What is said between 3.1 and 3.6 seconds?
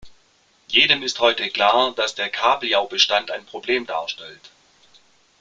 ein